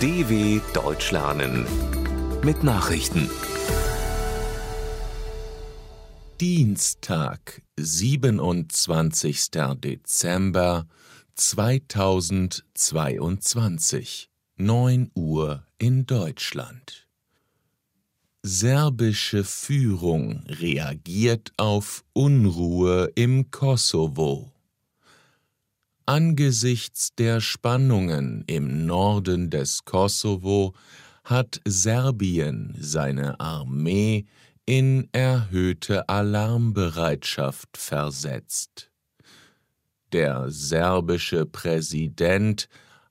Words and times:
DW 0.00 0.60
Deutsch 0.74 1.10
lernen 1.10 1.66
mit 2.44 2.62
Nachrichten. 2.62 3.28
Dienstag, 6.40 7.62
27. 7.76 9.50
Dezember 9.82 10.86
2022, 11.34 14.30
9 14.56 15.10
Uhr 15.16 15.64
in 15.78 16.06
Deutschland. 16.06 17.08
Serbische 18.44 19.42
Führung 19.42 20.44
reagiert 20.46 21.52
auf 21.56 22.04
Unruhe 22.12 23.10
im 23.16 23.50
Kosovo. 23.50 24.52
Angesichts 26.08 27.12
der 27.18 27.42
Spannungen 27.42 28.42
im 28.46 28.86
Norden 28.86 29.50
des 29.50 29.84
Kosovo 29.84 30.72
hat 31.22 31.60
Serbien 31.66 32.74
seine 32.80 33.38
Armee 33.38 34.24
in 34.64 35.10
erhöhte 35.12 36.08
Alarmbereitschaft 36.08 37.76
versetzt. 37.76 38.90
Der 40.12 40.46
serbische 40.48 41.44
Präsident 41.44 42.70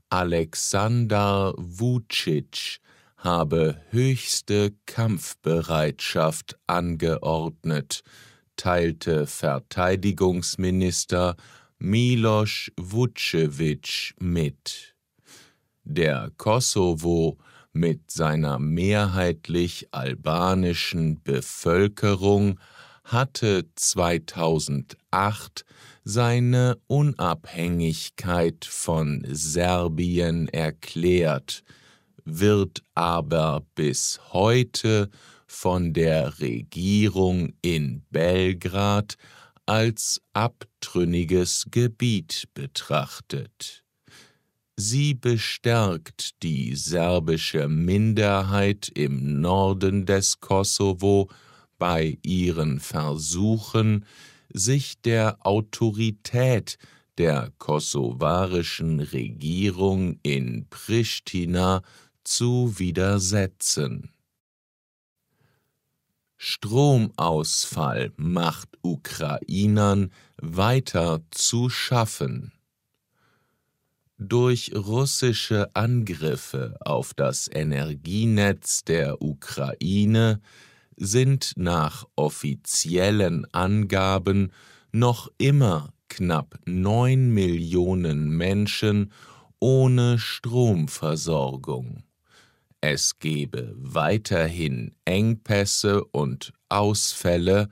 Aleksandar 0.10 1.54
Vucic 1.56 2.80
habe 3.18 3.80
höchste 3.92 4.74
Kampfbereitschaft 4.88 6.58
angeordnet, 6.66 8.02
teilte 8.56 9.28
Verteidigungsminister 9.28 11.36
Miloš 11.80 12.72
Vucevic 12.76 14.16
mit. 14.20 14.96
Der 15.84 16.32
Kosovo 16.36 17.38
mit 17.72 18.10
seiner 18.10 18.58
mehrheitlich 18.58 19.88
albanischen 19.92 21.22
Bevölkerung 21.24 22.60
hatte 23.04 23.66
2008 23.76 25.66
seine 26.04 26.78
Unabhängigkeit 26.88 28.66
von 28.66 29.24
Serbien 29.30 30.48
erklärt, 30.48 31.64
wird 32.26 32.82
aber 32.96 33.68
bis 33.76 34.20
heute 34.34 35.12
von 35.46 35.94
der 35.94 36.40
Regierung 36.40 37.54
in 37.62 38.02
Belgrad 38.10 39.16
als 39.68 40.22
abtrünniges 40.34 41.68
Gebiet 41.70 42.48
betrachtet. 42.54 43.84
Sie 44.76 45.14
bestärkt 45.14 46.42
die 46.44 46.76
serbische 46.76 47.68
Minderheit 47.68 48.90
im 48.94 49.42
Norden 49.42 50.06
des 50.06 50.40
Kosovo 50.40 51.30
bei 51.78 52.18
ihren 52.24 52.80
Versuchen, 52.80 54.06
sich 54.54 55.02
der 55.02 55.38
Autorität 55.46 56.78
der 57.18 57.52
kosovarischen 57.58 59.00
Regierung 59.00 60.20
in 60.24 60.68
Pristina 60.70 61.82
zu 62.24 62.78
widersetzen. 62.78 64.12
Stromausfall 66.38 68.14
macht 68.16 68.78
Ukrainern 68.84 70.12
weiter 70.38 71.22
zu 71.32 71.70
schaffen. 71.70 72.54
Durch 74.20 74.72
russische 74.76 75.76
Angriffe 75.76 76.76
auf 76.80 77.14
das 77.14 77.48
Energienetz 77.52 78.84
der 78.84 79.22
Ukraine 79.22 80.42
sind 80.96 81.54
nach 81.56 82.06
offiziellen 82.16 83.46
Angaben 83.54 84.52
noch 84.92 85.32
immer 85.38 85.94
knapp 86.10 86.60
neun 86.66 87.30
Millionen 87.30 88.30
Menschen 88.30 89.12
ohne 89.60 90.18
Stromversorgung. 90.18 92.04
Es 92.82 93.18
gebe 93.18 93.74
weiterhin 93.76 94.92
Engpässe 95.04 96.04
und 96.06 96.54
Ausfälle, 96.70 97.70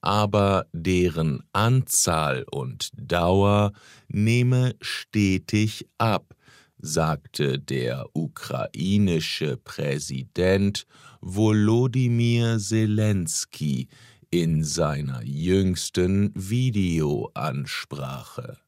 aber 0.00 0.66
deren 0.72 1.42
Anzahl 1.52 2.44
und 2.50 2.90
Dauer 2.96 3.72
nehme 4.08 4.76
stetig 4.80 5.88
ab, 5.98 6.36
sagte 6.78 7.58
der 7.58 8.06
ukrainische 8.12 9.56
Präsident 9.56 10.86
Volodymyr 11.20 12.58
Zelensky 12.58 13.88
in 14.30 14.62
seiner 14.62 15.24
jüngsten 15.24 16.30
Videoansprache. 16.34 18.58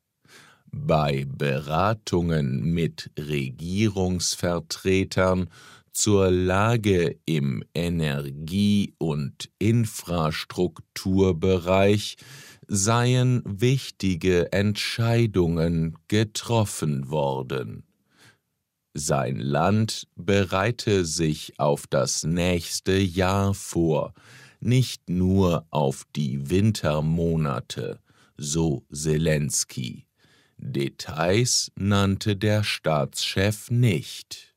Bei 0.72 1.26
Beratungen 1.28 2.62
mit 2.62 3.10
Regierungsvertretern 3.18 5.48
zur 5.96 6.30
Lage 6.30 7.18
im 7.24 7.64
Energie- 7.74 8.94
und 8.98 9.48
Infrastrukturbereich 9.58 12.18
seien 12.68 13.42
wichtige 13.46 14.52
Entscheidungen 14.52 15.96
getroffen 16.08 17.08
worden. 17.08 17.84
Sein 18.92 19.36
Land 19.36 20.06
bereite 20.16 21.06
sich 21.06 21.58
auf 21.58 21.86
das 21.86 22.24
nächste 22.24 22.98
Jahr 22.98 23.54
vor, 23.54 24.12
nicht 24.60 25.08
nur 25.08 25.66
auf 25.70 26.04
die 26.14 26.50
Wintermonate, 26.50 28.00
so 28.36 28.84
Zelensky. 28.92 30.04
Details 30.58 31.72
nannte 31.74 32.36
der 32.36 32.64
Staatschef 32.64 33.70
nicht. 33.70 34.55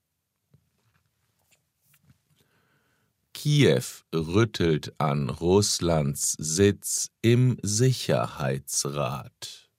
Kiew 3.42 3.86
rüttelt 4.14 4.94
an 4.98 5.30
Russlands 5.30 6.36
Sitz 6.38 7.10
im 7.22 7.58
Sicherheitsrat. 7.62 9.70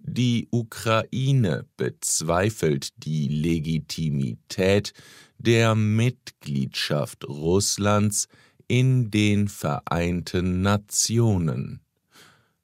Die 0.00 0.48
Ukraine 0.50 1.64
bezweifelt 1.76 2.88
die 3.04 3.28
Legitimität 3.28 4.94
der 5.38 5.76
Mitgliedschaft 5.76 7.24
Russlands 7.28 8.26
in 8.66 9.12
den 9.12 9.46
Vereinten 9.46 10.60
Nationen. 10.60 11.82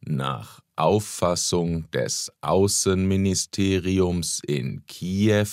Nach 0.01 0.59
Auffassung 0.75 1.89
des 1.93 2.33
Außenministeriums 2.41 4.43
in 4.45 4.85
Kiew 4.87 5.47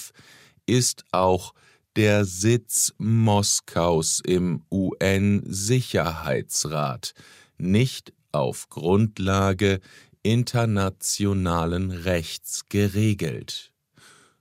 ist 0.66 1.06
auch 1.12 1.54
der 1.98 2.24
Sitz 2.26 2.94
Moskaus 3.00 4.22
im 4.24 4.62
UN-Sicherheitsrat 4.72 7.16
nicht 7.58 8.14
auf 8.32 8.70
Grundlage 8.70 9.80
internationalen 10.22 11.90
Rechts 11.90 12.66
geregelt. 12.70 13.74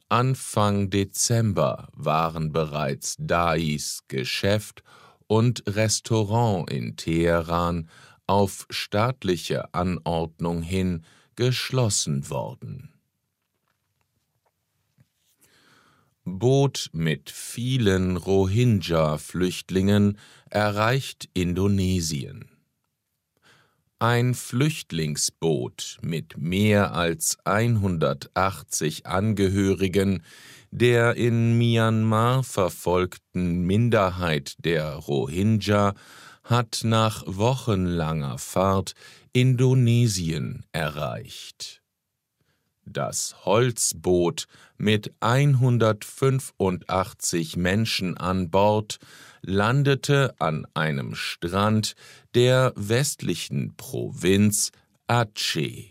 Anfang 0.09 0.91
Dezember 0.91 1.89
waren 1.95 2.53
bereits 2.53 3.17
Dais 3.19 4.01
Geschäft 4.09 4.83
und 5.27 5.63
Restaurant 5.67 6.71
in 6.71 6.97
Teheran 6.97 7.89
auf 8.27 8.67
staatliche 8.69 9.73
Anordnung 9.73 10.63
hin 10.63 11.05
geschlossen 11.37 12.29
worden. 12.29 12.92
Boot 16.25 16.91
mit 16.93 17.31
vielen 17.31 18.17
Rohingya-Flüchtlingen 18.17 20.19
erreicht 20.51 21.29
Indonesien. 21.35 22.49
Ein 23.99 24.35
Flüchtlingsboot 24.35 25.99
mit 26.03 26.39
mehr 26.39 26.95
als 26.95 27.39
180 27.45 29.07
Angehörigen 29.07 30.23
der 30.73 31.17
in 31.17 31.59
Myanmar 31.59 32.43
verfolgten 32.43 33.67
Minderheit 33.67 34.55
der 34.65 34.95
Rohingya 34.95 35.95
hat 36.45 36.81
nach 36.83 37.23
wochenlanger 37.27 38.39
Fahrt 38.39 38.95
Indonesien 39.33 40.65
erreicht. 40.73 41.82
Das 42.85 43.37
Holzboot 43.45 44.49
mit 44.77 45.13
185 45.21 47.57
Menschen 47.57 48.17
an 48.17 48.51
Bord 48.51 48.99
landete 49.43 50.35
an 50.39 50.67
einem 50.75 51.15
Strand 51.15 51.95
der 52.35 52.73
westlichen 52.77 53.77
Provinz 53.77 54.73
Aceh. 55.07 55.91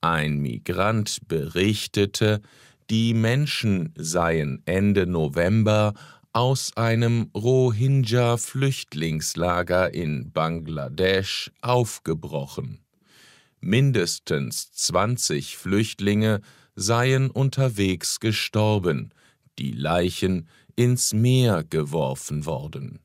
Ein 0.00 0.38
Migrant 0.38 1.28
berichtete, 1.28 2.40
die 2.88 3.12
Menschen 3.14 3.92
seien 3.96 4.62
Ende 4.64 5.06
November 5.06 5.92
aus 6.32 6.74
einem 6.76 7.30
Rohingya-Flüchtlingslager 7.34 9.92
in 9.92 10.30
Bangladesch 10.32 11.50
aufgebrochen. 11.60 12.80
Mindestens 13.60 14.72
20 14.72 15.56
Flüchtlinge 15.56 16.40
seien 16.76 17.30
unterwegs 17.30 18.20
gestorben, 18.20 19.12
die 19.58 19.72
Leichen 19.72 20.48
ins 20.76 21.12
Meer 21.12 21.64
geworfen 21.64 22.46
worden. 22.46 23.00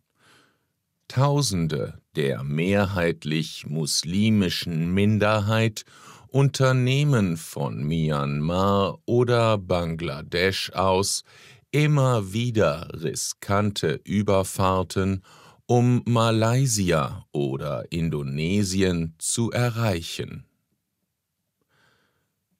Tausende 1.07 1.99
der 2.15 2.43
mehrheitlich 2.43 3.65
muslimischen 3.67 4.93
Minderheit 4.93 5.85
unternehmen 6.27 7.37
von 7.37 7.83
Myanmar 7.83 8.99
oder 9.05 9.57
Bangladesch 9.57 10.71
aus 10.73 11.23
immer 11.71 12.33
wieder 12.33 12.89
riskante 12.93 13.99
Überfahrten, 14.03 15.23
um 15.65 16.01
Malaysia 16.05 17.25
oder 17.31 17.91
Indonesien 17.91 19.15
zu 19.17 19.51
erreichen. 19.51 20.45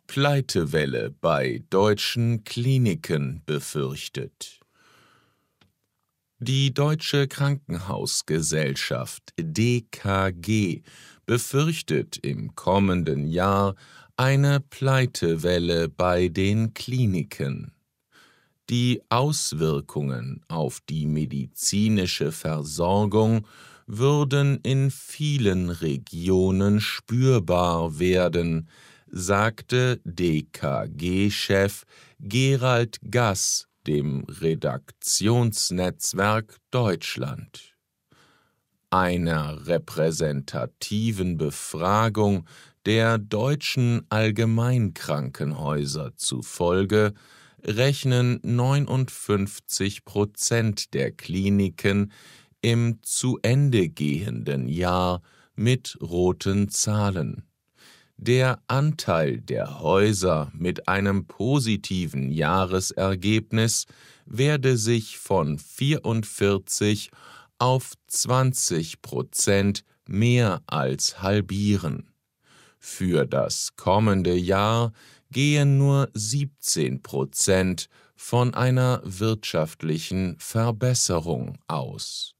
Pleitewelle 0.07 1.09
bei 1.09 1.63
deutschen 1.69 2.43
Kliniken 2.43 3.41
befürchtet. 3.45 4.59
Die 6.39 6.73
Deutsche 6.73 7.27
Krankenhausgesellschaft 7.27 9.33
DKG 9.39 10.81
befürchtet 11.25 12.17
im 12.17 12.55
kommenden 12.55 13.27
Jahr 13.27 13.75
eine 14.17 14.59
Pleitewelle 14.59 15.89
bei 15.89 16.29
den 16.29 16.73
Kliniken. 16.73 17.72
Die 18.73 19.01
Auswirkungen 19.09 20.41
auf 20.47 20.79
die 20.89 21.05
medizinische 21.05 22.31
Versorgung 22.31 23.45
würden 23.85 24.59
in 24.63 24.89
vielen 24.89 25.69
Regionen 25.69 26.81
spürbar 26.81 27.99
werden, 27.99 28.67
sagte 29.05 30.01
DKG-Chef 30.05 31.83
Gerald 32.19 32.97
Gass 33.11 33.67
dem 33.85 34.23
Redaktionsnetzwerk 34.23 36.57
Deutschland. 36.71 37.75
Einer 38.89 39.67
repräsentativen 39.67 41.37
Befragung 41.37 42.47
der 42.87 43.19
deutschen 43.19 44.07
Allgemeinkrankenhäuser 44.09 46.15
zufolge 46.15 47.13
rechnen 47.65 48.39
59 48.43 50.05
Prozent 50.05 50.93
der 50.93 51.11
Kliniken 51.11 52.11
im 52.61 52.99
zu 53.01 53.39
Ende 53.41 53.89
gehenden 53.89 54.67
Jahr 54.67 55.21
mit 55.55 55.97
roten 56.01 56.69
Zahlen. 56.69 57.43
Der 58.17 58.61
Anteil 58.67 59.41
der 59.41 59.81
Häuser 59.81 60.51
mit 60.53 60.87
einem 60.87 61.25
positiven 61.25 62.31
Jahresergebnis 62.31 63.85
werde 64.25 64.77
sich 64.77 65.17
von 65.17 65.57
44 65.57 67.11
auf 67.59 67.93
20 68.07 69.01
Prozent 69.01 69.83
mehr 70.07 70.61
als 70.67 71.21
halbieren. 71.21 72.09
Für 72.79 73.25
das 73.25 73.75
kommende 73.75 74.35
Jahr 74.35 74.93
gehen 75.33 75.77
nur 75.77 76.09
17 76.13 77.01
Prozent 77.01 77.89
von 78.15 78.53
einer 78.53 79.01
wirtschaftlichen 79.03 80.37
Verbesserung 80.39 81.57
aus. 81.67 82.35